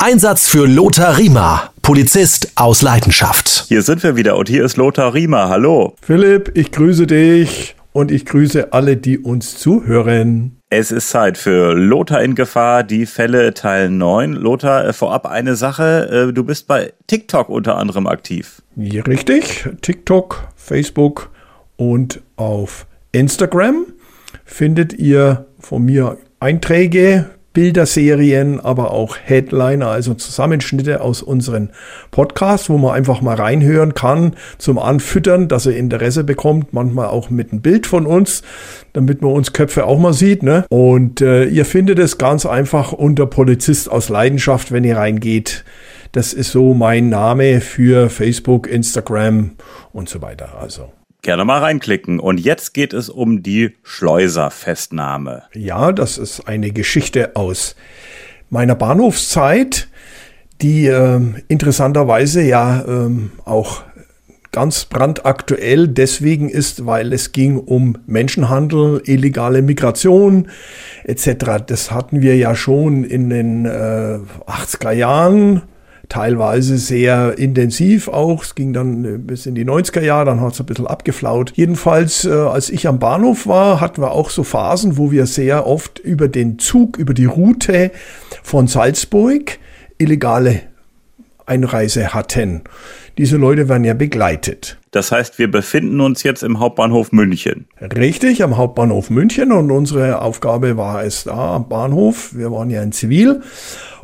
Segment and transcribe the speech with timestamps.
[0.00, 3.64] Einsatz für Lothar Riemer, Polizist aus Leidenschaft.
[3.66, 5.48] Hier sind wir wieder und hier ist Lothar Riemer.
[5.48, 5.96] Hallo.
[6.00, 10.60] Philipp, ich grüße dich und ich grüße alle, die uns zuhören.
[10.70, 14.34] Es ist Zeit für Lothar in Gefahr, die Fälle Teil 9.
[14.34, 16.28] Lothar, äh, vorab eine Sache.
[16.28, 18.62] Äh, du bist bei TikTok unter anderem aktiv.
[18.76, 19.68] Ja, richtig.
[19.80, 21.30] TikTok, Facebook
[21.76, 23.86] und auf Instagram
[24.44, 31.70] findet ihr von mir Einträge, Bilderserien, aber auch Headliner, also Zusammenschnitte aus unseren
[32.10, 37.30] Podcasts, wo man einfach mal reinhören kann, zum Anfüttern, dass er Interesse bekommt, manchmal auch
[37.30, 38.42] mit einem Bild von uns,
[38.92, 40.42] damit man uns Köpfe auch mal sieht.
[40.42, 40.66] Ne?
[40.68, 45.64] Und äh, ihr findet es ganz einfach unter Polizist aus Leidenschaft, wenn ihr reingeht.
[46.12, 49.52] Das ist so mein Name für Facebook, Instagram
[49.92, 50.58] und so weiter.
[50.60, 50.90] Also
[51.22, 52.20] Gerne mal reinklicken.
[52.20, 55.42] Und jetzt geht es um die Schleuserfestnahme.
[55.52, 57.74] Ja, das ist eine Geschichte aus
[58.50, 59.88] meiner Bahnhofszeit,
[60.62, 63.10] die äh, interessanterweise ja äh,
[63.44, 63.82] auch
[64.52, 70.48] ganz brandaktuell deswegen ist, weil es ging um Menschenhandel, illegale Migration
[71.04, 71.64] etc.
[71.66, 75.62] Das hatten wir ja schon in den äh, 80er Jahren
[76.08, 78.44] teilweise sehr intensiv auch.
[78.44, 81.52] Es ging dann äh, bis in die 90er Jahre, dann hat es ein bisschen abgeflaut.
[81.54, 85.66] Jedenfalls, äh, als ich am Bahnhof war, hatten wir auch so Phasen, wo wir sehr
[85.66, 87.90] oft über den Zug, über die Route
[88.42, 89.58] von Salzburg
[89.98, 90.62] illegale
[91.46, 92.62] Einreise hatten.
[93.18, 94.78] Diese Leute werden ja begleitet.
[94.92, 97.66] Das heißt, wir befinden uns jetzt im Hauptbahnhof München.
[97.80, 102.34] Richtig, am Hauptbahnhof München und unsere Aufgabe war es da am Bahnhof.
[102.36, 103.42] Wir waren ja in Zivil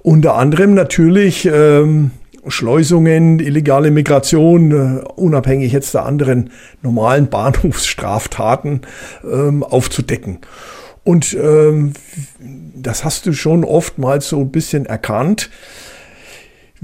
[0.05, 2.11] unter anderem natürlich ähm,
[2.47, 6.51] Schleusungen, illegale Migration, äh, unabhängig jetzt der anderen
[6.83, 8.83] normalen Bahnhofsstraftaten
[9.25, 10.41] ähm, aufzudecken.
[11.05, 11.95] Und ähm,
[12.75, 15.49] das hast du schon oftmals so ein bisschen erkannt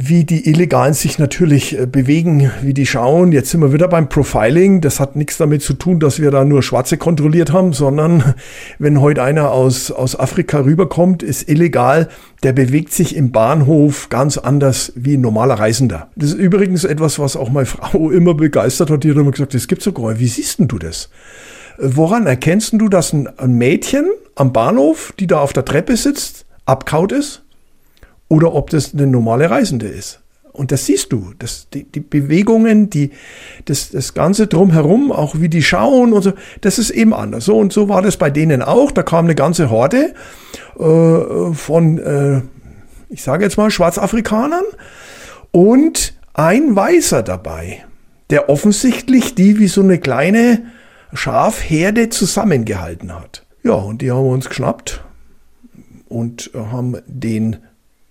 [0.03, 3.33] wie die Illegalen sich natürlich äh, bewegen, wie die schauen.
[3.33, 4.81] Jetzt sind wir wieder beim Profiling.
[4.81, 8.34] Das hat nichts damit zu tun, dass wir da nur Schwarze kontrolliert haben, sondern
[8.78, 12.09] wenn heute einer aus, aus Afrika rüberkommt, ist illegal,
[12.43, 16.09] der bewegt sich im Bahnhof ganz anders wie ein normaler Reisender.
[16.17, 19.05] Das ist übrigens etwas, was auch meine Frau immer begeistert hat.
[19.05, 20.19] Die hat immer gesagt, das gibt's sogar.
[20.19, 21.11] Wie siehst denn du das?
[21.78, 27.12] Woran erkennst du, dass ein Mädchen am Bahnhof, die da auf der Treppe sitzt, abkaut
[27.12, 27.43] ist?
[28.31, 30.21] Oder ob das eine normale Reisende ist.
[30.53, 33.11] Und das siehst du, das, die, die Bewegungen, die,
[33.67, 37.45] das, das Ganze drumherum, auch wie die schauen und so, das ist eben anders.
[37.45, 38.93] So und so war das bei denen auch.
[38.93, 40.15] Da kam eine ganze Horde
[40.79, 42.43] äh, von, äh,
[43.09, 44.65] ich sage jetzt mal, Schwarzafrikanern
[45.51, 47.85] und ein Weißer dabei,
[48.31, 50.62] der offensichtlich die wie so eine kleine
[51.12, 53.45] Schafherde zusammengehalten hat.
[53.62, 55.05] Ja, und die haben wir uns geschnappt
[56.09, 57.57] und haben den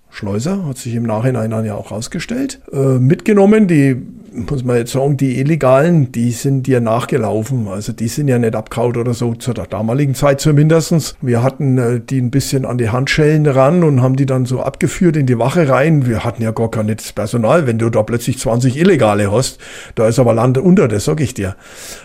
[0.09, 3.67] Schleuser, hat sich im Nachhinein dann ja auch rausgestellt, äh, mitgenommen.
[3.67, 3.95] Die,
[4.31, 7.67] muss man jetzt sagen, die Illegalen, die sind dir nachgelaufen.
[7.67, 11.15] Also die sind ja nicht abkaut oder so, zu der damaligen Zeit zumindestens.
[11.21, 14.61] Wir hatten äh, die ein bisschen an die Handschellen ran und haben die dann so
[14.61, 16.05] abgeführt in die Wache rein.
[16.05, 17.67] Wir hatten ja gar kein nettes Personal.
[17.67, 19.59] Wenn du da plötzlich 20 Illegale hast,
[19.95, 21.55] da ist aber Land unter, das sag ich dir.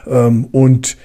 [0.06, 0.97] Ähm, und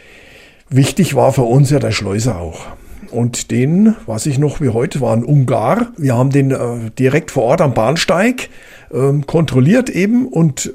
[0.69, 2.67] wichtig war für uns ja der Schleuser auch.
[3.12, 5.92] Und den, was ich noch wie heute, war ein Ungar.
[5.97, 8.50] Wir haben den äh, direkt vor Ort am Bahnsteig
[8.92, 10.28] äh, kontrolliert eben.
[10.28, 10.74] Und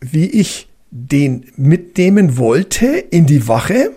[0.00, 3.90] wie ich den mitnehmen wollte in die Wache,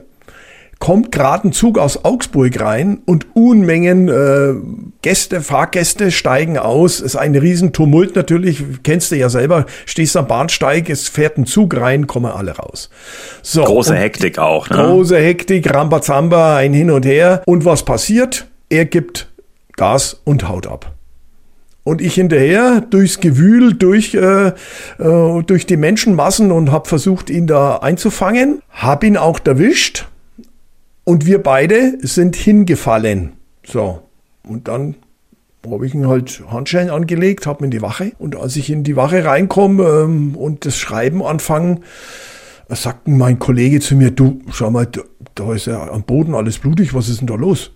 [0.80, 4.54] kommt gerade ein Zug aus Augsburg rein und Unmengen äh,
[5.02, 7.00] Gäste, Fahrgäste steigen aus.
[7.00, 11.46] Es ist ein Riesentumult natürlich, kennst du ja selber, stehst am Bahnsteig, es fährt ein
[11.46, 12.90] Zug rein, kommen alle raus.
[13.42, 14.70] So, große Hektik auch.
[14.70, 14.76] Ne?
[14.78, 17.42] Große Hektik, Rambazamba, ein Hin und Her.
[17.46, 18.48] Und was passiert?
[18.70, 19.32] Er gibt
[19.78, 20.94] Gas und haut ab.
[21.84, 27.46] Und ich hinterher durchs Gewühl, durch, äh, äh, durch die Menschenmassen und habe versucht, ihn
[27.46, 28.64] da einzufangen.
[28.72, 30.08] Hab ihn auch erwischt
[31.06, 33.34] und wir beide sind hingefallen.
[33.66, 34.02] So.
[34.44, 34.96] Und dann
[35.66, 38.12] habe ich ihn halt Handschellen angelegt, habe ihn in die Wache.
[38.20, 41.80] Und als ich in die Wache reinkomme ähm, und das Schreiben anfange,
[42.70, 45.02] sagt mein Kollege zu mir, du, schau mal, da,
[45.36, 47.72] da ist ja am Boden alles blutig, was ist denn da los?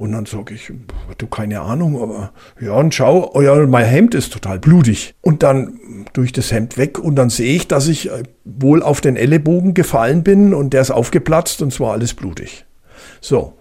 [0.00, 0.72] Und dann sage ich,
[1.18, 5.14] du keine Ahnung, aber ja, und schau, ja, mein Hemd ist total blutig.
[5.20, 5.78] Und dann
[6.14, 9.74] durch das Hemd weg und dann sehe ich, dass ich äh, wohl auf den Ellenbogen
[9.74, 12.64] gefallen bin und der ist aufgeplatzt und zwar alles blutig.
[13.20, 13.52] So.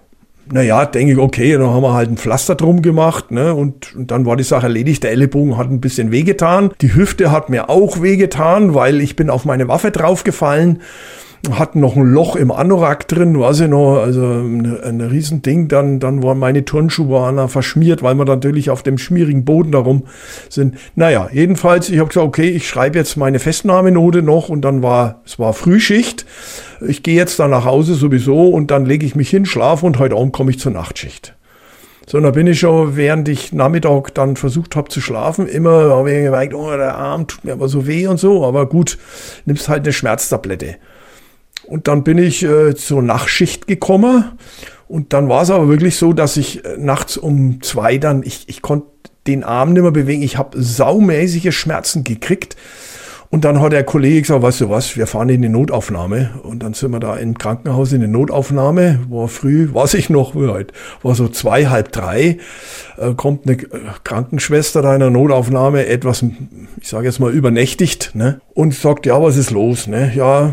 [0.50, 4.10] Naja, denke ich, okay, dann haben wir halt ein Pflaster drum gemacht, ne, und, und
[4.10, 5.04] dann war die Sache erledigt.
[5.04, 6.72] Der Ellenbogen hat ein bisschen wehgetan.
[6.80, 10.82] Die Hüfte hat mir auch wehgetan, weil ich bin auf meine Waffe draufgefallen.
[11.52, 15.68] Hatten noch ein Loch im Anorak drin, weiß ich noch, also ein, ein Riesending.
[15.68, 20.04] Dann, dann waren meine Turnschuhe waren verschmiert, weil wir natürlich auf dem schmierigen Boden darum
[20.50, 20.76] sind.
[20.96, 25.22] Naja, jedenfalls, ich habe gesagt, okay, ich schreibe jetzt meine Festnahmenote noch und dann war,
[25.26, 26.26] es war Frühschicht.
[26.86, 30.00] Ich gehe jetzt dann nach Hause sowieso und dann lege ich mich hin, schlafe und
[30.00, 31.36] heute Abend komme ich zur Nachtschicht.
[32.10, 35.92] So, und da bin ich schon, während ich Nachmittag dann versucht habe zu schlafen, immer
[35.92, 38.44] habe ich gemerkt, oh, der Arm tut mir aber so weh und so.
[38.46, 38.98] Aber gut,
[39.46, 40.78] nimmst halt eine Schmerztablette.
[41.70, 44.26] Und dann bin ich äh, zur Nachtschicht gekommen.
[44.88, 48.50] Und dann war es aber wirklich so, dass ich äh, nachts um zwei dann, ich,
[48.50, 48.88] ich konnte
[49.28, 50.24] den Arm nicht mehr bewegen.
[50.24, 52.56] Ich habe saumäßige Schmerzen gekriegt.
[53.32, 56.32] Und dann hat der Kollege gesagt, weißt du was, wir fahren in die Notaufnahme.
[56.42, 59.02] Und dann sind wir da im Krankenhaus in die Notaufnahme.
[59.08, 62.40] War früh, weiß ich noch, war so zwei, halb drei.
[62.98, 66.26] Äh, kommt eine Krankenschwester da in der Notaufnahme, etwas,
[66.82, 68.42] ich sage jetzt mal, übernächtigt, ne?
[68.56, 70.12] Und sagt, ja, was ist los, ne?
[70.16, 70.52] Ja,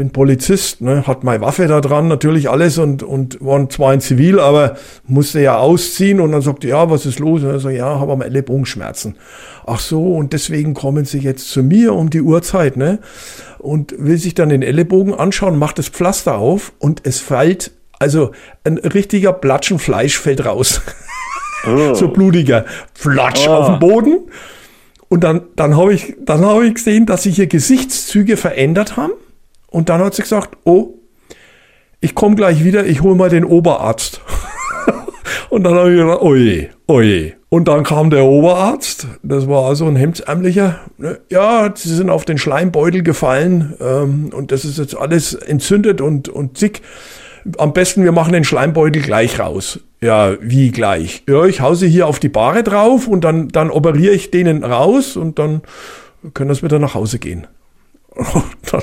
[0.00, 4.00] bin Polizist, ne, hat meine Waffe da dran, natürlich alles und, und waren zwar in
[4.00, 7.42] Zivil, aber musste ja ausziehen und dann sagte, ja, was ist los?
[7.42, 9.16] Und er sagt, ja, habe am Ellenbogenschmerzen.
[9.66, 13.00] Ach so, und deswegen kommen sie jetzt zu mir um die Uhrzeit, ne?
[13.58, 18.30] Und will sich dann den Ellenbogen anschauen, macht das Pflaster auf und es fällt, also
[18.64, 20.80] ein richtiger Platschen Fleisch fällt raus.
[21.66, 21.92] Oh.
[21.94, 22.64] so blutiger
[22.94, 23.52] Flatsch oh.
[23.52, 24.30] auf dem Boden.
[25.10, 29.12] Und dann, dann habe ich, dann habe ich gesehen, dass sich hier Gesichtszüge verändert haben.
[29.70, 30.94] Und dann hat sie gesagt, oh,
[32.00, 34.20] ich komme gleich wieder, ich hole mal den Oberarzt.
[35.50, 37.34] und dann habe ich gedacht, oje, oje.
[37.48, 40.80] Und dann kam der Oberarzt, das war also ein Hemdsärmlicher.
[40.98, 46.00] Ne, ja, sie sind auf den Schleimbeutel gefallen ähm, und das ist jetzt alles entzündet
[46.00, 46.80] und, und zick.
[47.58, 49.80] Am besten, wir machen den Schleimbeutel gleich raus.
[50.00, 51.24] Ja, wie gleich?
[51.28, 54.62] Ja, ich hau sie hier auf die Bahre drauf und dann, dann operiere ich denen
[54.62, 55.62] raus und dann
[56.34, 57.46] können das wieder nach Hause gehen.
[58.70, 58.82] Dann,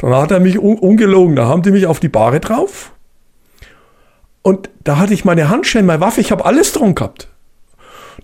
[0.00, 2.92] dann, hat er mich un ungelogen, da haben die mich auf die Bahre drauf.
[4.42, 7.28] Und da hatte ich meine Handschellen, meine Waffe, ich habe alles dran gehabt.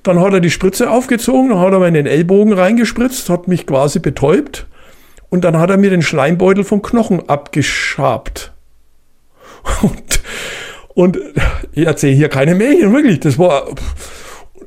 [0.03, 3.49] Dann hat er die Spritze aufgezogen, dann hat er mir in den Ellbogen reingespritzt, hat
[3.49, 4.67] mich quasi betäubt.
[5.31, 8.53] Und dann hat er mir den Schleimbeutel vom Knochen abgeschabt.
[9.83, 10.21] Und,
[10.95, 11.19] und
[11.73, 13.21] ich erzähle hier keine Märchen, wirklich.
[13.21, 13.69] Das war.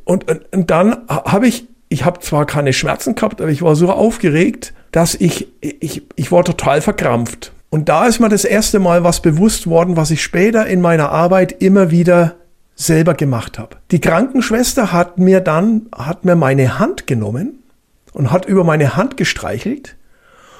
[0.05, 3.91] Und, und dann habe ich, ich habe zwar keine Schmerzen gehabt, aber ich war so
[3.91, 7.51] aufgeregt, dass ich, ich, ich war total verkrampft.
[7.69, 11.09] Und da ist mir das erste Mal was bewusst worden, was ich später in meiner
[11.09, 12.35] Arbeit immer wieder
[12.75, 13.75] selber gemacht habe.
[13.91, 17.59] Die Krankenschwester hat mir dann, hat mir meine Hand genommen
[18.13, 19.97] und hat über meine Hand gestreichelt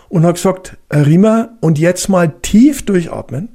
[0.10, 3.48] und hat gesagt, Rima, und jetzt mal tief durchatmen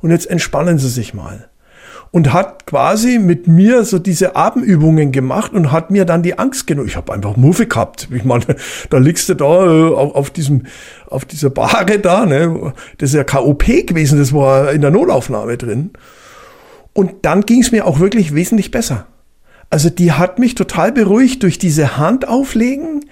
[0.00, 1.49] und jetzt entspannen Sie sich mal
[2.12, 6.66] und hat quasi mit mir so diese Atemübungen gemacht und hat mir dann die Angst
[6.66, 6.88] genommen.
[6.88, 8.08] Ich habe einfach Muffe gehabt.
[8.12, 8.44] Ich meine,
[8.90, 10.66] da liegst du da äh, auf, auf diesem
[11.06, 12.72] auf dieser Bahre da, ne?
[12.98, 15.90] Das ist ja KOP gewesen, das war in der Notaufnahme drin.
[16.92, 19.06] Und dann ging es mir auch wirklich wesentlich besser.
[19.70, 23.04] Also die hat mich total beruhigt durch diese Hand auflegen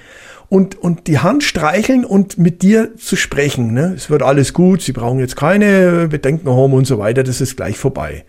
[0.48, 3.72] und, und die Hand streicheln und mit dir zu sprechen.
[3.72, 3.94] Ne?
[3.96, 7.56] Es wird alles gut, sie brauchen jetzt keine Bedenken haben und so weiter, das ist
[7.56, 8.24] gleich vorbei.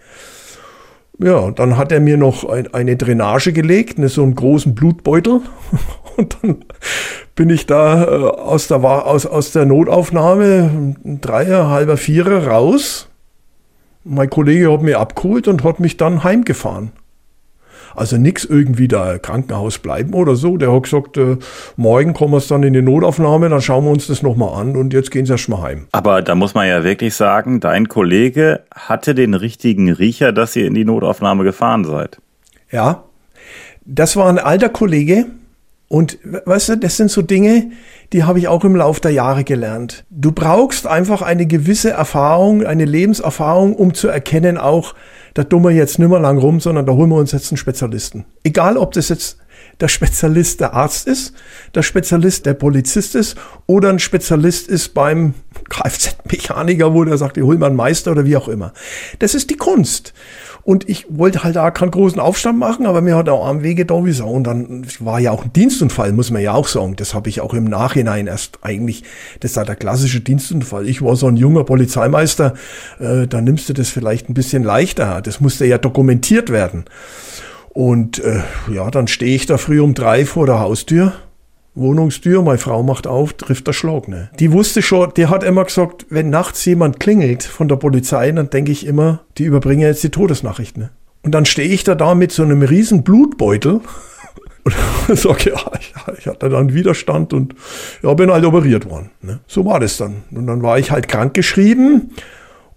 [1.22, 5.42] Ja, dann hat er mir noch ein, eine Drainage gelegt, ne, so einen großen Blutbeutel.
[6.18, 6.64] Und dann
[7.36, 13.10] bin ich da äh, aus, der, aus, aus der Notaufnahme, Dreier, halber Vierer raus.
[14.06, 16.94] Mein Kollege hat mich abgeholt und hat mich dann heimgefahren.
[17.96, 20.58] Also nichts irgendwie da Krankenhaus bleiben oder so.
[20.58, 21.38] Der hat gesagt, äh,
[21.76, 24.94] morgen kommen wir dann in die Notaufnahme, dann schauen wir uns das nochmal an und
[24.94, 25.88] jetzt gehen sie erstmal heim.
[25.92, 30.66] Aber da muss man ja wirklich sagen, dein Kollege hatte den richtigen Riecher, dass ihr
[30.66, 32.20] in die Notaufnahme gefahren seid.
[32.72, 33.04] Ja,
[33.86, 35.26] das war ein alter Kollege
[35.90, 37.72] und weißt du, das sind so Dinge,
[38.14, 40.06] die habe ich auch im Laufe der Jahre gelernt.
[40.12, 44.94] Du brauchst einfach eine gewisse Erfahrung, eine Lebenserfahrung, um zu erkennen auch,
[45.34, 48.26] da dummer jetzt nimmer lang rum, sondern da holen wir uns jetzt einen Spezialisten.
[48.44, 49.40] Egal, ob das jetzt
[49.80, 51.34] der Spezialist der Arzt ist,
[51.74, 55.34] der Spezialist der Polizist ist oder ein Spezialist ist beim
[55.70, 58.74] Kfz-Mechaniker, wo der sagt, ich hol mal einen Meister oder wie auch immer.
[59.20, 60.14] Das ist die Kunst.
[60.64, 63.86] Und ich wollte halt da keinen großen Aufstand machen, aber mir hat auch am Wege
[63.86, 64.30] da wie Sau.
[64.30, 66.96] Und dann war ja auch ein Dienstunfall, muss man ja auch sagen.
[66.96, 69.04] Das habe ich auch im Nachhinein erst eigentlich,
[69.40, 70.88] das war der klassische Dienstunfall.
[70.88, 72.54] Ich war so ein junger Polizeimeister,
[73.00, 75.22] äh, da nimmst du das vielleicht ein bisschen leichter.
[75.22, 76.86] Das musste ja dokumentiert werden.
[77.80, 81.14] Und äh, ja, dann stehe ich da früh um drei vor der Haustür
[81.76, 84.10] Wohnungstür, meine Frau macht auf, trifft der Schlag.
[84.10, 84.30] Ne?
[84.38, 88.50] Die wusste schon, die hat immer gesagt, wenn nachts jemand klingelt von der Polizei, dann
[88.50, 90.78] denke ich immer, die überbringen jetzt die Todesnachricht.
[90.78, 90.90] Ne?
[91.24, 93.80] Und dann stehe ich da da mit so einem riesen Blutbeutel
[95.08, 95.72] Und sage, ja,
[96.18, 97.56] ich, hatte dann Widerstand und
[98.04, 99.10] ja, bin halt operiert worden.
[99.22, 99.40] Ne?
[99.48, 100.24] So war das dann.
[100.32, 102.12] Und dann war ich halt krank geschrieben.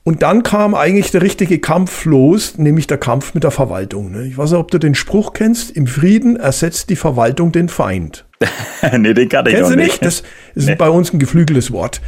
[0.04, 4.10] Und dann kam eigentlich der richtige Kampf los, nämlich der Kampf mit der Verwaltung.
[4.10, 4.26] Ne?
[4.26, 8.24] Ich weiß nicht, ob du den Spruch kennst, im Frieden ersetzt die Verwaltung den Feind.
[8.98, 10.02] nee, den kann ich Kennst du nicht.
[10.02, 10.04] nicht?
[10.04, 10.24] Das
[10.56, 10.74] ist nee.
[10.74, 12.00] bei uns ein geflügeltes Wort.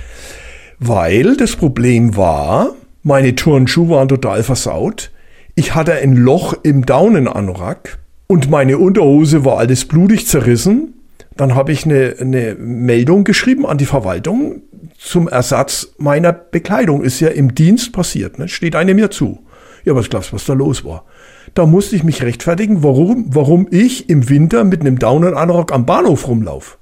[0.81, 2.75] Weil das Problem war,
[3.05, 5.13] meine Turnschuhe waren total versaut.
[5.55, 10.95] Ich hatte ein Loch im Daunenanorak und meine Unterhose war alles blutig zerrissen.
[11.37, 14.63] Dann habe ich eine, eine Meldung geschrieben an die Verwaltung
[15.05, 17.03] zum Ersatz meiner Bekleidung.
[17.03, 18.49] Ist ja im Dienst passiert, ne?
[18.49, 19.41] steht einem ja zu.
[19.85, 21.05] Ja, was glaubst du, was da los war?
[21.53, 26.27] Da musste ich mich rechtfertigen, warum, warum ich im Winter mit einem Daunenanorak am Bahnhof
[26.27, 26.79] rumlaufe.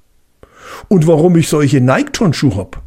[0.87, 2.77] Und warum ich solche Nike-Turnschuhe habe.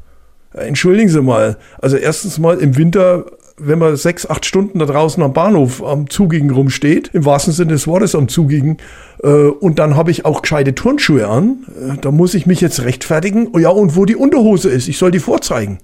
[0.54, 1.58] Entschuldigen Sie mal.
[1.80, 3.26] Also erstens mal im Winter
[3.58, 7.72] wenn man sechs, acht Stunden da draußen am Bahnhof am Zugigen rumsteht, im wahrsten Sinne
[7.72, 8.78] des Wortes am Zugigen,
[9.22, 12.82] äh, und dann habe ich auch gescheite Turnschuhe an, äh, da muss ich mich jetzt
[12.82, 13.48] rechtfertigen.
[13.52, 15.78] Oh ja, und wo die Unterhose ist, ich soll die vorzeigen.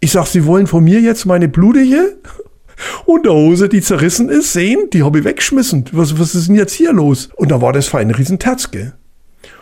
[0.00, 2.16] Ich sag, Sie wollen von mir jetzt meine blutige
[3.06, 4.90] Unterhose, die zerrissen ist, sehen?
[4.92, 5.84] Die habe ich weggeschmissen.
[5.92, 7.30] Was, was ist denn jetzt hier los?
[7.36, 8.94] Und da war das für ein Riesenterzke.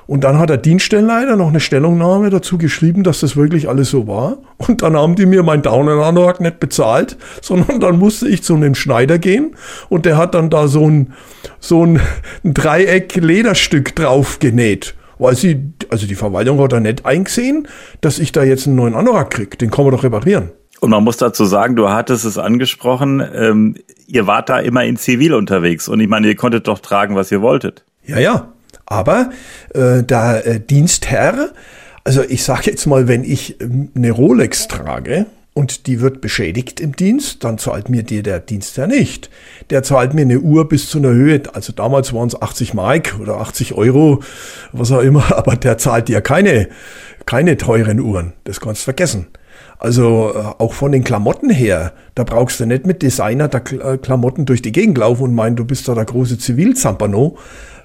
[0.07, 4.07] Und dann hat der Dienststellenleiter noch eine Stellungnahme dazu geschrieben, dass das wirklich alles so
[4.07, 4.39] war.
[4.59, 8.75] Und dann haben die mir mein Daunenanorak nicht bezahlt, sondern dann musste ich zu einem
[8.75, 9.55] Schneider gehen
[9.89, 11.13] und der hat dann da so ein,
[11.59, 12.01] so ein,
[12.45, 14.95] ein Dreieck Lederstück drauf genäht.
[15.19, 17.69] Weil sie, also die Verwaltung hat da nicht eingesehen,
[18.01, 19.59] dass ich da jetzt einen neuen Anorak krieg.
[19.59, 20.51] Den kann man doch reparieren.
[20.81, 24.97] Und man muss dazu sagen, du hattest es angesprochen, ähm, ihr wart da immer in
[24.97, 25.89] Zivil unterwegs.
[25.89, 27.85] Und ich meine, ihr konntet doch tragen, was ihr wolltet.
[28.05, 28.54] Ja, ja.
[28.87, 29.31] Aber
[29.75, 31.51] äh, der äh, Dienstherr,
[32.05, 36.81] also ich sage jetzt mal, wenn ich ähm, eine Rolex trage und die wird beschädigt
[36.81, 39.31] im Dienst, dann zahlt mir dir der Dienstherr nicht.
[39.71, 43.17] Der zahlt mir eine Uhr bis zu einer Höhe, also damals waren es 80 Mark
[43.21, 44.23] oder 80 Euro,
[44.73, 46.69] was auch immer, aber der zahlt dir keine,
[47.25, 48.35] keine teuren Uhren.
[48.45, 49.29] Das kannst du vergessen.
[49.79, 54.47] Also äh, auch von den Klamotten her, da brauchst du nicht mit Designer der Klamotten
[54.47, 57.39] durch die Gegend laufen und meinen, du bist da der große Zivilzampano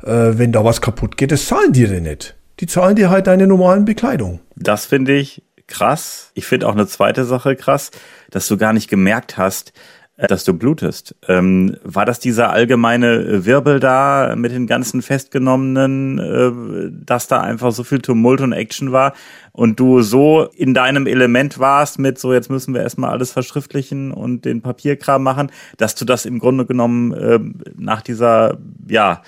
[0.03, 2.35] äh, wenn da was kaputt geht, das zahlen die dir nicht.
[2.59, 4.41] Die zahlen dir halt deine normalen Bekleidung.
[4.55, 6.31] Das finde ich krass.
[6.33, 7.91] Ich finde auch eine zweite Sache krass,
[8.31, 9.71] dass du gar nicht gemerkt hast,
[10.17, 11.15] äh, dass du blutest.
[11.29, 17.71] Ähm, war das dieser allgemeine Wirbel da mit den ganzen Festgenommenen, äh, dass da einfach
[17.71, 19.13] so viel Tumult und Action war
[19.53, 24.11] und du so in deinem Element warst mit so, jetzt müssen wir erstmal alles verschriftlichen
[24.11, 27.39] und den Papierkram machen, dass du das im Grunde genommen äh,
[27.77, 28.57] nach dieser,
[28.89, 29.21] ja,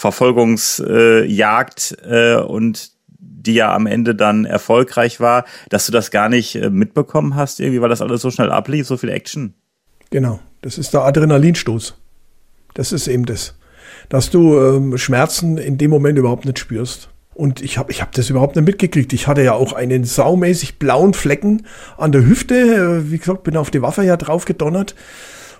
[0.00, 6.54] Verfolgungsjagd äh, und die ja am Ende dann erfolgreich war, dass du das gar nicht
[6.54, 9.52] äh, mitbekommen hast, irgendwie, weil das alles so schnell ablief, so viel Action.
[10.08, 11.98] Genau, das ist der Adrenalinstoß.
[12.72, 13.58] Das ist eben das.
[14.08, 17.10] Dass du ähm, Schmerzen in dem Moment überhaupt nicht spürst.
[17.34, 19.12] Und ich habe ich hab das überhaupt nicht mitgekriegt.
[19.12, 21.66] Ich hatte ja auch einen saumäßig blauen Flecken
[21.98, 22.54] an der Hüfte.
[22.54, 24.94] Äh, wie gesagt, bin auf die Waffe ja drauf gedonnert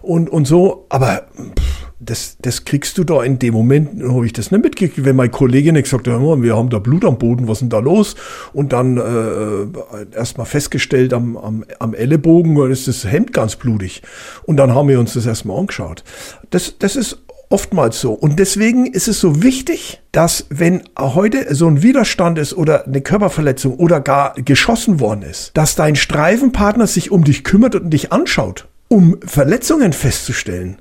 [0.00, 0.86] und, und so.
[0.88, 5.04] Aber pff, das, das kriegst du da in dem Moment, habe ich das nicht mitgekriegt,
[5.04, 7.78] wenn meine Kollegin gesagt hat, wir haben da Blut am Boden, was ist denn da
[7.78, 8.16] los?
[8.54, 14.02] Und dann äh, erstmal festgestellt am, am, am Ellenbogen, ist das Hemd ganz blutig.
[14.44, 16.02] Und dann haben wir uns das erstmal angeschaut.
[16.48, 17.18] Das, das ist
[17.50, 18.12] oftmals so.
[18.14, 23.02] Und deswegen ist es so wichtig, dass wenn heute so ein Widerstand ist oder eine
[23.02, 28.10] Körperverletzung oder gar geschossen worden ist, dass dein Streifenpartner sich um dich kümmert und dich
[28.10, 30.80] anschaut, um Verletzungen festzustellen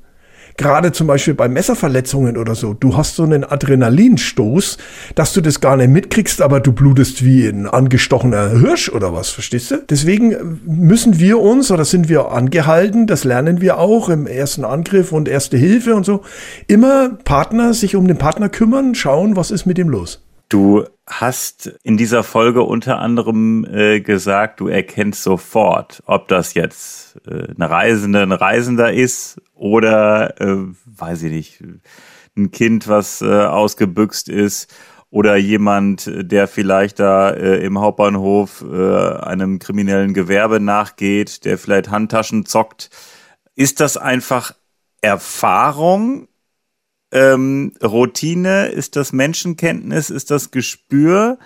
[0.60, 4.78] gerade zum Beispiel bei Messerverletzungen oder so, du hast so einen Adrenalinstoß,
[5.16, 9.30] dass du das gar nicht mitkriegst, aber du blutest wie ein angestochener Hirsch oder was,
[9.30, 9.78] verstehst du?
[9.90, 15.14] Deswegen müssen wir uns, oder sind wir angehalten, das lernen wir auch im ersten Angriff
[15.14, 16.24] und erste Hilfe und so,
[16.68, 20.22] immer Partner, sich um den Partner kümmern, schauen, was ist mit ihm los.
[20.50, 27.18] Du hast in dieser Folge unter anderem äh, gesagt, du erkennst sofort, ob das jetzt
[27.28, 31.64] äh, eine Reisende, ein Reisender ist oder, äh, weiß ich nicht,
[32.36, 34.74] ein Kind, was äh, ausgebüxt ist
[35.12, 41.92] oder jemand, der vielleicht da äh, im Hauptbahnhof äh, einem kriminellen Gewerbe nachgeht, der vielleicht
[41.92, 42.90] Handtaschen zockt.
[43.54, 44.54] Ist das einfach
[45.02, 46.28] Erfahrung
[47.12, 48.68] ähm, Routine?
[48.68, 50.10] Ist das Menschenkenntnis?
[50.10, 51.38] Ist das Gespür?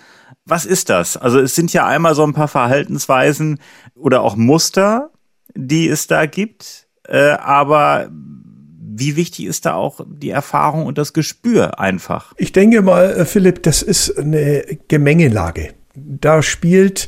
[0.46, 1.16] Was ist das?
[1.18, 3.60] Also es sind ja einmal so ein paar Verhaltensweisen
[3.96, 5.12] oder auch Muster,
[5.56, 6.88] die es da gibt.
[7.08, 12.34] Äh, aber wie wichtig ist da auch die Erfahrung und das Gespür einfach?
[12.38, 15.74] Ich denke mal, äh, Philipp, das ist eine Gemengelage.
[15.96, 17.08] Da spielt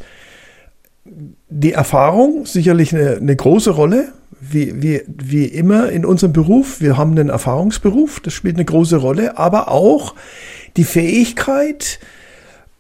[1.50, 6.98] die Erfahrung sicherlich eine, eine große Rolle wie, wie, wie immer in unserem Beruf, wir
[6.98, 10.16] haben einen Erfahrungsberuf, das spielt eine große Rolle, aber auch
[10.78, 12.00] die Fähigkeit,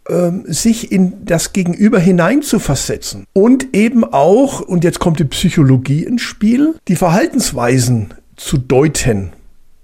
[0.07, 6.21] ähm, sich in das Gegenüber hineinzuversetzen und eben auch, und jetzt kommt die Psychologie ins
[6.21, 9.31] Spiel, die Verhaltensweisen zu deuten,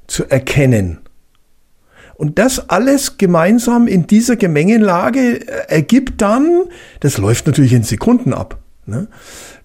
[0.08, 1.00] zu erkennen.
[2.16, 6.66] Und das alles gemeinsam in dieser Gemengelage ergibt dann,
[7.00, 9.08] das läuft natürlich in Sekunden ab, ne,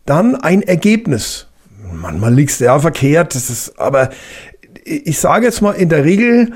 [0.07, 1.49] dann ein Ergebnis.
[1.93, 4.11] Manchmal liegt es ja verkehrt, das ist, aber
[4.85, 6.53] ich sage jetzt mal, in der Regel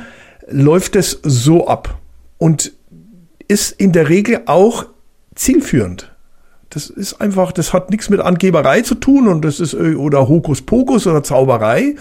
[0.49, 1.99] läuft es so ab
[2.39, 2.73] und
[3.49, 4.87] ist in der Regel auch
[5.35, 6.13] zielführend.
[6.71, 11.09] Das ist einfach, das hat nichts mit Angeberei zu tun und das ist oder Hokuspokus
[11.09, 11.97] oder Zauberei,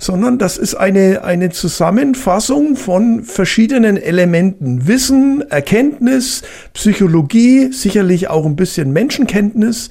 [0.00, 4.88] sondern das ist eine, eine Zusammenfassung von verschiedenen Elementen.
[4.88, 6.42] Wissen, Erkenntnis,
[6.74, 9.90] Psychologie, sicherlich auch ein bisschen Menschenkenntnis,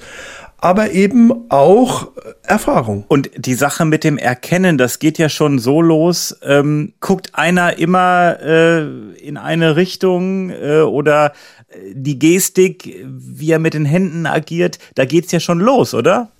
[0.62, 2.12] aber eben auch
[2.44, 3.04] Erfahrung.
[3.08, 6.38] Und die Sache mit dem Erkennen, das geht ja schon so los.
[6.44, 8.82] Ähm, guckt einer immer äh,
[9.16, 11.32] in eine Richtung äh, oder
[11.68, 16.30] äh, die Gestik, wie er mit den Händen agiert, da geht's ja schon los, oder?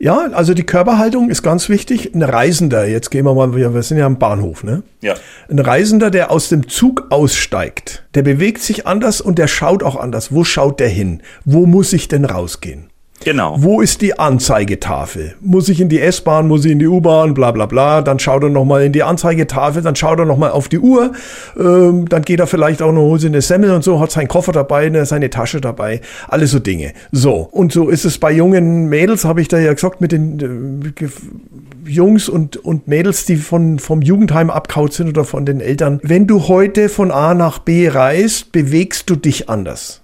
[0.00, 2.12] Ja, also die Körperhaltung ist ganz wichtig.
[2.12, 4.82] Ein Reisender, jetzt gehen wir mal, wir sind ja am Bahnhof, ne?
[5.00, 5.14] Ja.
[5.48, 9.94] Ein Reisender, der aus dem Zug aussteigt, der bewegt sich anders und der schaut auch
[9.94, 10.32] anders.
[10.34, 11.22] Wo schaut der hin?
[11.44, 12.89] Wo muss ich denn rausgehen?
[13.22, 13.56] Genau.
[13.58, 15.34] Wo ist die Anzeigetafel?
[15.40, 18.00] Muss ich in die S-Bahn, muss ich in die U-Bahn, bla bla bla.
[18.00, 21.12] Dann schaut er nochmal in die Anzeigetafel, dann schaut er nochmal auf die Uhr.
[21.58, 24.52] Ähm, dann geht er vielleicht auch noch, holt eine Semmel und so, hat seinen Koffer
[24.52, 26.00] dabei, ne, seine Tasche dabei.
[26.28, 26.94] Alles so Dinge.
[27.12, 30.82] So, und so ist es bei jungen Mädels, habe ich da ja gesagt, mit den
[30.98, 36.00] äh, Jungs und, und Mädels, die von, vom Jugendheim abkaut sind oder von den Eltern.
[36.02, 40.00] Wenn du heute von A nach B reist, bewegst du dich anders.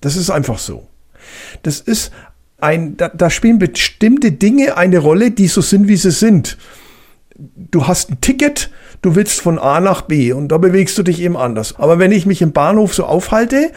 [0.00, 0.86] Das ist einfach so.
[1.62, 2.12] Das ist
[2.62, 6.56] ein, da, da spielen bestimmte Dinge eine Rolle, die so sind, wie sie sind.
[7.56, 11.20] Du hast ein Ticket, du willst von A nach B und da bewegst du dich
[11.20, 11.76] eben anders.
[11.78, 13.72] Aber wenn ich mich im Bahnhof so aufhalte,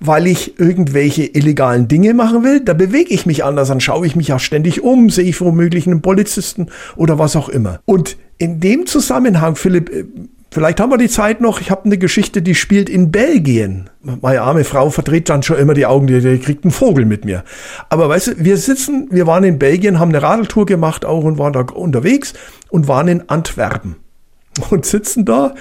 [0.00, 4.16] weil ich irgendwelche illegalen Dinge machen will, da bewege ich mich anders, dann schaue ich
[4.16, 6.66] mich auch ständig um, sehe ich womöglich einen Polizisten
[6.96, 7.80] oder was auch immer.
[7.84, 10.04] Und in dem Zusammenhang, Philipp, äh,
[10.50, 11.60] Vielleicht haben wir die Zeit noch.
[11.60, 13.90] Ich habe eine Geschichte, die spielt in Belgien.
[14.00, 17.24] Meine arme Frau verdreht dann schon immer die Augen, die, die kriegt einen Vogel mit
[17.24, 17.44] mir.
[17.88, 21.38] Aber weißt du, wir sitzen, wir waren in Belgien, haben eine Radeltour gemacht auch und
[21.38, 22.32] waren da unterwegs
[22.70, 23.96] und waren in Antwerpen
[24.70, 25.54] und sitzen da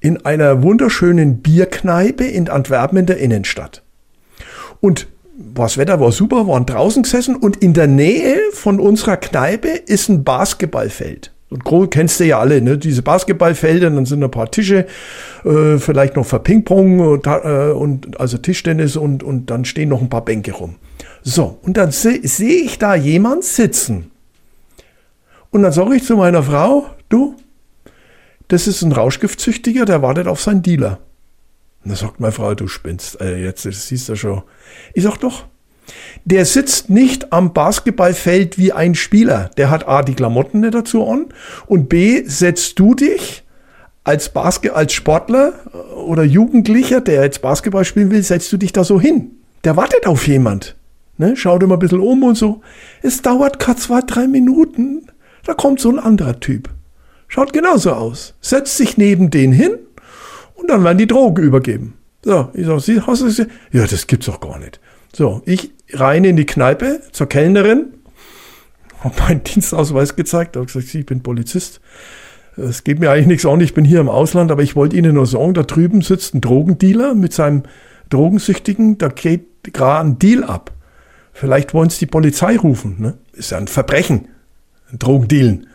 [0.00, 3.82] in einer wunderschönen Bierkneipe in Antwerpen in der Innenstadt.
[4.80, 5.06] Und
[5.38, 10.08] das Wetter war super, waren draußen gesessen und in der Nähe von unserer Kneipe ist
[10.08, 11.31] ein Basketballfeld.
[11.52, 12.78] Und groß kennst du ja alle, ne?
[12.78, 14.86] Diese Basketballfelder, dann sind ein paar Tische,
[15.44, 20.00] äh, vielleicht noch für Ping-Pong und, äh, und also Tischtennis und, und dann stehen noch
[20.00, 20.76] ein paar Bänke rum.
[21.22, 24.10] So, und dann sehe seh ich da jemand sitzen.
[25.50, 27.36] Und dann sage ich zu meiner Frau, du,
[28.48, 31.00] das ist ein Rauschgiftzüchtiger, der wartet auf seinen Dealer.
[31.84, 34.42] Und dann sagt meine Frau, du spinnst, äh, jetzt das siehst du schon.
[34.94, 35.44] Ich sag doch,
[36.24, 39.50] der sitzt nicht am Basketballfeld wie ein Spieler.
[39.56, 41.26] Der hat A, die Klamotten nicht dazu an
[41.66, 43.44] und B, setzt du dich
[44.04, 45.52] als, Basket als Sportler
[45.94, 49.32] oder Jugendlicher, der jetzt Basketball spielen will, setzt du dich da so hin.
[49.64, 50.76] Der wartet auf jemand.
[51.18, 51.36] Ne?
[51.36, 52.62] Schaut immer ein bisschen um und so.
[53.02, 55.06] Es dauert gerade zwei, drei Minuten.
[55.44, 56.68] Da kommt so ein anderer Typ.
[57.28, 58.34] Schaut genauso aus.
[58.40, 59.78] Setzt sich neben den hin
[60.54, 61.94] und dann werden die Drogen übergeben.
[62.24, 63.38] So, ich sag, Sie, hast du das?
[63.72, 64.80] Ja, das gibt's doch gar nicht.
[65.14, 67.92] So, ich rein in die Kneipe zur Kellnerin,
[69.00, 71.80] habe meinen Dienstausweis gezeigt, habe gesagt, ich bin Polizist.
[72.56, 75.14] Es geht mir eigentlich nichts an, ich bin hier im Ausland, aber ich wollte Ihnen
[75.14, 77.62] nur sagen, da drüben sitzt ein Drogendealer mit seinem
[78.10, 80.72] Drogensüchtigen, da geht gerade ein Deal ab.
[81.32, 82.96] Vielleicht wollen Sie die Polizei rufen.
[82.98, 83.14] Ne?
[83.32, 84.28] Ist ja ein Verbrechen,
[84.90, 85.66] ein Drogendealen.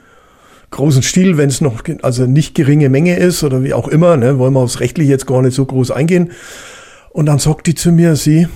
[0.70, 4.38] Großen Stil, wenn es noch also nicht geringe Menge ist oder wie auch immer, ne?
[4.38, 6.32] wollen wir aufs Rechtliche jetzt gar nicht so groß eingehen.
[7.10, 8.48] Und dann sagt die zu mir, sie,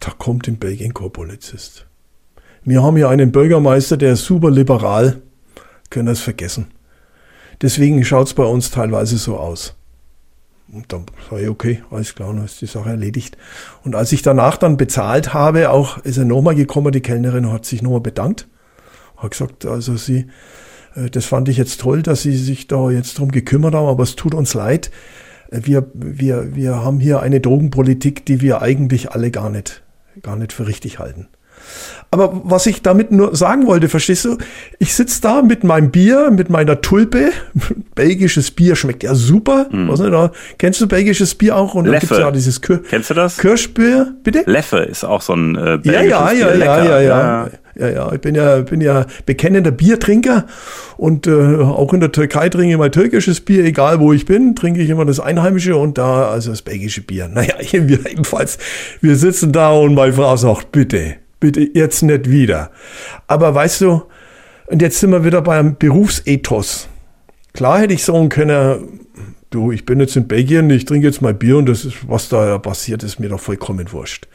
[0.00, 1.86] da kommt in Belgien kein Polizist.
[2.66, 5.20] Wir haben hier einen Bürgermeister, der ist super liberal.
[5.90, 6.68] Können das vergessen.
[7.60, 9.76] Deswegen schaut es bei uns teilweise so aus.
[10.72, 13.36] Und dann sage ich, okay, alles klar, dann ist die Sache erledigt.
[13.84, 17.66] Und als ich danach dann bezahlt habe, auch ist er nochmal gekommen, die Kellnerin hat
[17.66, 18.48] sich nochmal bedankt.
[19.18, 20.26] Hat gesagt, also sie,
[20.96, 24.02] äh, das fand ich jetzt toll, dass sie sich da jetzt drum gekümmert haben, aber
[24.02, 24.90] es tut uns leid.
[25.50, 29.83] Wir, wir, wir haben hier eine Drogenpolitik, die wir eigentlich alle gar nicht
[30.22, 31.28] gar nicht für richtig halten.
[32.10, 34.38] Aber was ich damit nur sagen wollte, verstehst du?
[34.78, 37.30] Ich sitze da mit meinem Bier, mit meiner Tulpe.
[37.96, 39.66] Belgisches Bier schmeckt ja super.
[39.72, 39.88] Mm.
[39.88, 41.74] Was nicht, da, kennst du belgisches Bier auch?
[41.74, 42.06] Und Leffe.
[42.06, 43.38] da gibt's ja dieses Kir Kennst du das?
[43.38, 44.44] Kirschbier, bitte?
[44.46, 46.38] Leffe ist auch so ein äh, belgisches ja, ja, Bier.
[46.38, 46.84] Ja, Lecker.
[46.84, 47.50] ja, ja, ja, ja.
[47.76, 50.46] Ja, ich bin ja, bin ja bekennender Biertrinker
[50.96, 54.54] und äh, auch in der Türkei trinke ich mal türkisches Bier, egal wo ich bin,
[54.54, 57.28] trinke ich immer das Einheimische und da also das belgische Bier.
[57.34, 58.58] Naja, jedenfalls,
[59.00, 62.70] wir sitzen da und meine Frau sagt, bitte, bitte jetzt nicht wieder.
[63.26, 64.02] Aber weißt du,
[64.66, 66.88] und jetzt sind wir wieder beim Berufsethos.
[67.52, 69.00] Klar hätte ich sagen können,
[69.50, 72.30] du, ich bin jetzt in Belgien, ich trinke jetzt mal Bier und das ist, was
[72.30, 74.26] da passiert, ist mir doch vollkommen wurscht.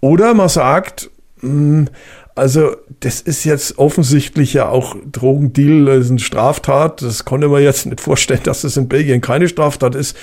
[0.00, 1.88] Oder man sagt, hm,
[2.34, 7.02] also das ist jetzt offensichtlich ja auch Drogendeal, das ist eine Straftat.
[7.02, 10.16] Das konnte man jetzt nicht vorstellen, dass das in Belgien keine Straftat ist.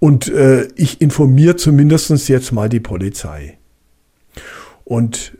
[0.00, 3.56] Und äh, ich informiere zumindest jetzt mal die Polizei.
[4.84, 5.32] Und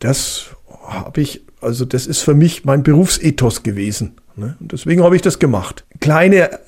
[0.00, 4.16] das habe ich, also das ist für mich mein Berufsethos gewesen.
[4.36, 4.56] Ne?
[4.58, 5.84] Und deswegen habe ich das gemacht.
[6.00, 6.58] Kleine, äh,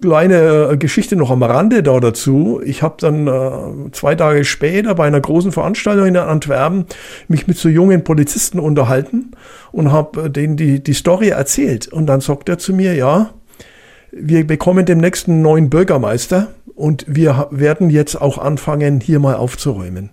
[0.00, 2.60] kleine Geschichte noch am Rande da dazu.
[2.64, 6.84] Ich habe dann äh, zwei Tage später bei einer großen Veranstaltung in Antwerpen
[7.28, 9.32] mich mit so jungen Polizisten unterhalten
[9.72, 11.88] und habe äh, denen die, die Story erzählt.
[11.88, 13.30] Und dann sagt er zu mir, ja,
[14.12, 20.10] wir bekommen demnächst einen neuen Bürgermeister und wir werden jetzt auch anfangen, hier mal aufzuräumen.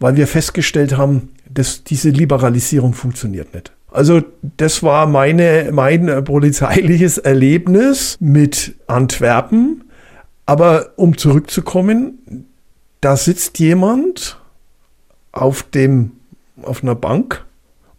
[0.00, 3.72] Weil wir festgestellt haben, dass diese Liberalisierung funktioniert nicht.
[3.90, 4.22] Also
[4.56, 9.84] das war meine, mein polizeiliches Erlebnis mit Antwerpen.
[10.46, 12.46] Aber um zurückzukommen,
[13.00, 14.40] da sitzt jemand
[15.32, 16.12] auf dem,
[16.62, 17.44] auf einer Bank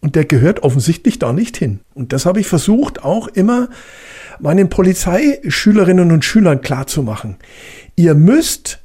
[0.01, 1.81] und der gehört offensichtlich da nicht hin.
[1.93, 3.69] Und das habe ich versucht auch immer
[4.39, 7.37] meinen Polizeischülerinnen und Schülern klarzumachen.
[7.95, 8.78] Ihr müsst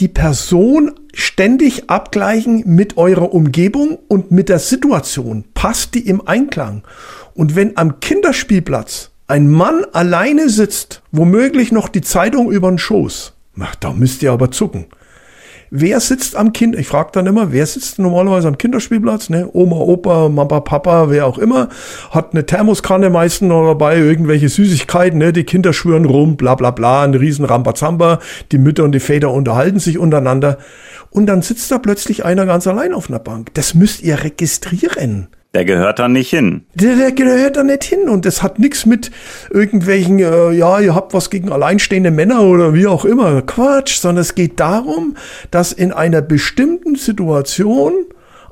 [0.00, 5.44] die Person ständig abgleichen mit eurer Umgebung und mit der Situation.
[5.54, 6.82] Passt die im Einklang?
[7.34, 13.32] Und wenn am Kinderspielplatz ein Mann alleine sitzt, womöglich noch die Zeitung über den Schoß,
[13.80, 14.86] da müsst ihr aber zucken.
[15.76, 16.76] Wer sitzt am Kind?
[16.76, 19.28] Ich frage dann immer, wer sitzt normalerweise am Kinderspielplatz?
[19.28, 19.50] Ne?
[19.52, 21.68] Oma, Opa, Mama, Papa, wer auch immer,
[22.12, 25.32] hat eine Thermoskanne meistens noch dabei, irgendwelche Süßigkeiten, ne?
[25.32, 28.20] die Kinder schwören rum, bla bla bla, ein riesen Rambazamba,
[28.52, 30.58] die Mütter und die Väter unterhalten sich untereinander
[31.10, 33.52] und dann sitzt da plötzlich einer ganz allein auf einer Bank.
[33.54, 35.26] Das müsst ihr registrieren.
[35.54, 36.66] Der gehört da nicht hin.
[36.74, 38.08] Der, der gehört da nicht hin.
[38.08, 39.12] Und das hat nichts mit
[39.50, 43.40] irgendwelchen, äh, ja, ihr habt was gegen alleinstehende Männer oder wie auch immer.
[43.42, 45.16] Quatsch, sondern es geht darum,
[45.52, 47.92] dass in einer bestimmten Situation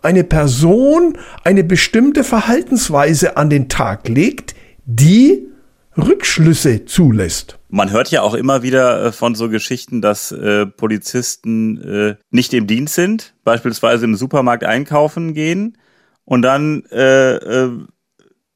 [0.00, 5.48] eine Person eine bestimmte Verhaltensweise an den Tag legt, die
[5.96, 7.58] Rückschlüsse zulässt.
[7.68, 12.54] Man hört ja auch immer wieder äh, von so Geschichten, dass äh, Polizisten äh, nicht
[12.54, 15.76] im Dienst sind, beispielsweise im Supermarkt einkaufen gehen
[16.24, 17.70] und dann äh, äh,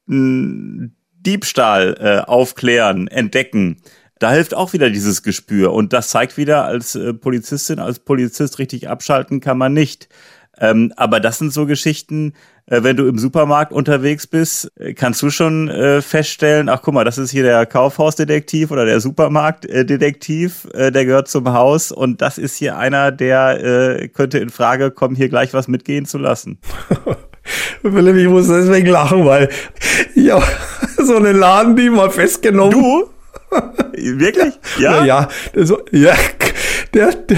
[0.07, 3.77] Diebstahl äh, aufklären, entdecken.
[4.19, 5.73] Da hilft auch wieder dieses Gespür.
[5.73, 10.09] Und das zeigt wieder, als äh, Polizistin, als Polizist richtig abschalten kann man nicht.
[10.59, 12.33] Ähm, aber das sind so Geschichten,
[12.65, 16.93] äh, wenn du im Supermarkt unterwegs bist, äh, kannst du schon äh, feststellen, ach guck
[16.95, 22.21] mal, das ist hier der Kaufhausdetektiv oder der Supermarktdetektiv, äh, der gehört zum Haus und
[22.21, 26.17] das ist hier einer, der äh, könnte in Frage kommen, hier gleich was mitgehen zu
[26.17, 26.59] lassen.
[27.81, 29.49] Philipp, ich muss deswegen lachen, weil
[30.15, 30.41] ja,
[30.97, 32.71] so einen Laden, die mal festgenommen.
[32.71, 33.09] Du?
[33.93, 34.53] Wirklich?
[34.79, 35.05] Ja?
[35.05, 36.13] Ja, das, ja
[36.93, 37.37] der, der,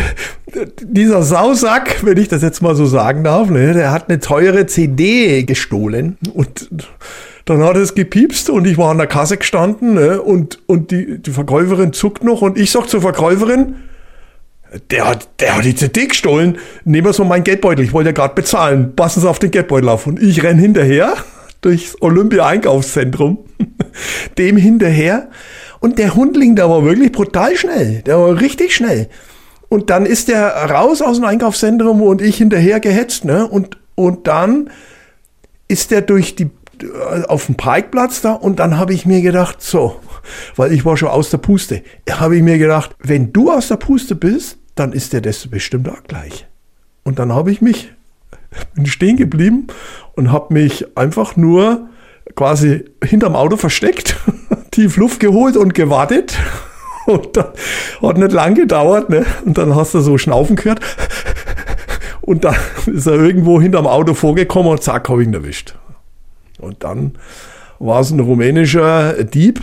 [0.82, 4.65] dieser Sausack, wenn ich das jetzt mal so sagen darf, ne, der hat eine teure
[4.65, 6.69] CD gestohlen und
[7.45, 11.19] dann hat es gepiepst und ich war an der Kasse gestanden ne, und, und die,
[11.19, 13.76] die Verkäuferin zuckt noch und ich sag zur Verkäuferin,
[14.91, 16.58] der hat, der hat die CD gestohlen.
[16.86, 17.84] Nehmen Sie mal meinen Geldbeutel.
[17.84, 18.95] Ich wollte ja gerade bezahlen.
[18.95, 20.08] Passen Sie auf den Geldbeutel auf.
[20.08, 21.13] Und ich renn hinterher
[21.62, 23.39] durchs Olympia-Einkaufszentrum.
[24.38, 25.29] Dem hinterher.
[25.79, 28.01] Und der Hundling, der war wirklich brutal schnell.
[28.05, 29.10] Der war richtig schnell.
[29.69, 33.47] Und dann ist der raus aus dem Einkaufszentrum und ich hinterher gehetzt, ne?
[33.47, 34.71] Und, und dann
[35.67, 36.49] ist der durch die,
[36.82, 39.99] äh, auf dem Parkplatz da und dann habe ich mir gedacht, so,
[40.55, 43.77] weil ich war schon aus der Puste, habe ich mir gedacht, wenn du aus der
[43.77, 46.47] Puste bist, dann ist der das bestimmt auch gleich.
[47.03, 47.91] Und dann habe ich mich,
[48.73, 49.67] bin stehen geblieben
[50.15, 51.89] und habe mich einfach nur
[52.35, 54.15] quasi hinterm Auto versteckt,
[54.71, 56.37] tief Luft geholt und gewartet
[57.05, 57.53] und dann
[58.01, 59.25] hat nicht lang gedauert, ne?
[59.45, 60.79] Und dann hast du so Schnaufen gehört.
[62.21, 65.75] Und dann ist er irgendwo hinterm Auto vorgekommen und zack, habe ich ihn erwischt.
[66.59, 67.13] Und dann
[67.79, 69.61] war es ein rumänischer Dieb,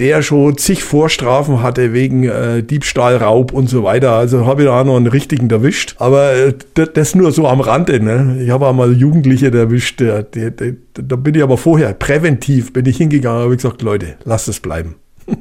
[0.00, 4.12] der schon zig Vorstrafen hatte wegen äh, Diebstahl, Raub und so weiter.
[4.12, 5.96] Also habe ich da auch noch einen richtigen erwischt.
[5.98, 8.00] Aber äh, das nur so am Rande.
[8.00, 8.38] Ne?
[8.42, 10.00] Ich habe auch mal Jugendliche erwischt.
[10.00, 13.82] Der, der, der, da bin ich aber vorher präventiv bin ich hingegangen und habe gesagt,
[13.82, 14.96] Leute, lasst es bleiben.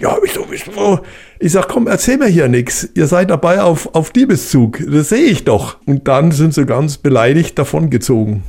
[0.00, 1.00] ja, ich so, ich, so.
[1.38, 2.88] ich sag, komm, erzähl mir hier nichts.
[2.94, 4.78] Ihr seid dabei auf, auf Diebeszug.
[4.86, 5.78] Das sehe ich doch.
[5.86, 8.42] Und dann sind sie ganz beleidigt davongezogen.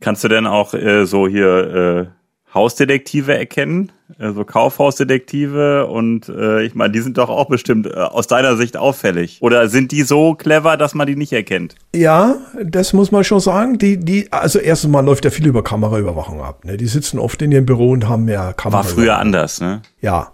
[0.00, 3.92] Kannst du denn auch äh, so hier äh, Hausdetektive erkennen?
[4.20, 8.76] Also Kaufhausdetektive und äh, ich meine, die sind doch auch bestimmt äh, aus deiner Sicht
[8.76, 9.38] auffällig.
[9.40, 11.76] Oder sind die so clever, dass man die nicht erkennt?
[11.94, 13.78] Ja, das muss man schon sagen.
[13.78, 16.64] Die, die, also erstens mal läuft ja viel über Kameraüberwachung ab.
[16.64, 16.76] Ne?
[16.76, 18.82] Die sitzen oft in ihrem Büro und haben mehr Kamera.
[18.82, 19.82] War früher anders, ne?
[20.00, 20.32] Ja.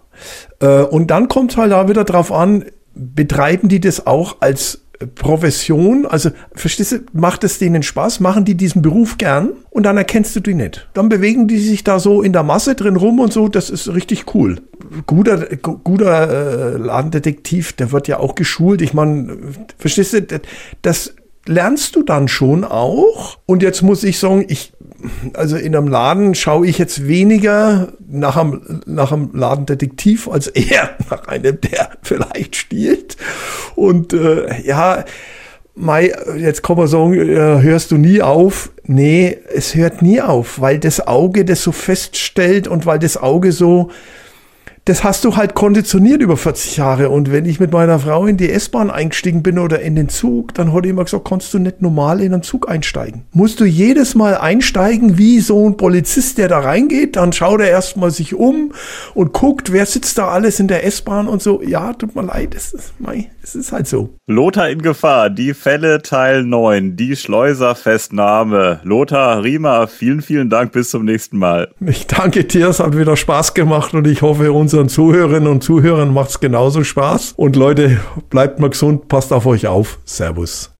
[0.59, 4.84] Äh, und dann kommt halt da wieder drauf an, betreiben die das auch als
[5.15, 9.97] Profession, also verstehst du, macht es denen Spaß, machen die diesen Beruf gern und dann
[9.97, 10.87] erkennst du die nicht.
[10.93, 13.93] Dann bewegen die sich da so in der Masse drin rum und so, das ist
[13.93, 14.61] richtig cool.
[15.05, 18.81] Guter, guter äh, Ladendetektiv, der wird ja auch geschult.
[18.81, 19.37] Ich meine,
[19.77, 20.21] verstehst du,
[20.81, 21.13] das
[21.45, 23.37] lernst du dann schon auch.
[23.45, 24.73] Und jetzt muss ich sagen, ich
[25.33, 30.91] also in einem Laden schaue ich jetzt weniger nach einem, nach einem Ladendetektiv als eher
[31.09, 33.17] nach einem, der vielleicht stiehlt.
[33.75, 35.05] Und äh, ja,
[35.77, 38.71] Mai, jetzt kann man sagen, äh, hörst du nie auf?
[38.85, 43.51] Nee, es hört nie auf, weil das Auge das so feststellt und weil das Auge
[43.51, 43.91] so
[44.85, 47.09] das hast du halt konditioniert über 40 Jahre.
[47.09, 50.53] Und wenn ich mit meiner Frau in die S-Bahn eingestiegen bin oder in den Zug,
[50.53, 53.23] dann hat ich immer gesagt, kannst du nicht normal in einen Zug einsteigen.
[53.31, 57.69] Musst du jedes Mal einsteigen wie so ein Polizist, der da reingeht, dann schaut er
[57.69, 58.73] erstmal sich um
[59.15, 61.63] und guckt, wer sitzt da alles in der S-Bahn und so.
[61.63, 62.93] Ja, tut mir leid, es ist,
[63.45, 64.09] es ist halt so.
[64.27, 68.81] Lothar in Gefahr, die Fälle Teil 9, die Schleuserfestnahme.
[68.83, 71.71] Lothar Riemer, vielen, vielen Dank, bis zum nächsten Mal.
[71.79, 75.63] Ich danke dir, es hat wieder Spaß gemacht und ich hoffe, unser unseren Zuhörerinnen und
[75.63, 77.33] Zuhörern macht es genauso Spaß.
[77.37, 79.99] Und Leute, bleibt mal gesund, passt auf euch auf.
[80.03, 80.71] Servus.